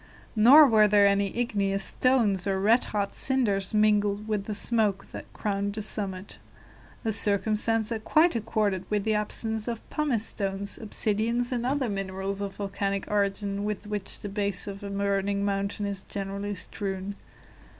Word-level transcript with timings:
Nor 0.35 0.65
were 0.65 0.87
there 0.87 1.05
any 1.05 1.27
igneous 1.37 1.83
stones 1.83 2.47
or 2.47 2.59
red 2.59 2.85
hot 2.85 3.13
cinders 3.13 3.71
mingled 3.71 4.27
with 4.27 4.45
the 4.45 4.55
smoke 4.55 5.05
that 5.11 5.31
crowned 5.31 5.75
the 5.75 5.83
summit; 5.83 6.39
a 7.05 7.11
circumstance 7.11 7.89
that 7.89 8.03
quite 8.03 8.35
accorded 8.35 8.83
with 8.89 9.03
the 9.03 9.13
absence 9.13 9.67
of 9.67 9.75
the 9.77 9.95
pumice 9.95 10.25
stones, 10.25 10.79
obsidians, 10.79 11.51
and 11.51 11.67
other 11.67 11.87
minerals 11.87 12.41
of 12.41 12.55
volcanic 12.55 13.05
origin 13.11 13.63
with 13.63 13.85
which 13.85 14.21
the 14.21 14.27
base 14.29 14.65
of 14.65 14.81
a 14.81 14.89
burning 14.89 15.45
mountain 15.45 15.85
is 15.85 16.01
generally 16.01 16.55
strewn. 16.55 17.13